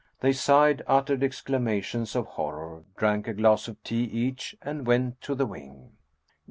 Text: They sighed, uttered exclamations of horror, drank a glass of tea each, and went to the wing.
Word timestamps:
They 0.21 0.33
sighed, 0.33 0.81
uttered 0.87 1.21
exclamations 1.23 2.15
of 2.15 2.25
horror, 2.25 2.85
drank 2.97 3.27
a 3.27 3.35
glass 3.35 3.67
of 3.67 3.83
tea 3.83 4.05
each, 4.05 4.55
and 4.63 4.87
went 4.87 5.21
to 5.21 5.35
the 5.35 5.45
wing. 5.45 5.91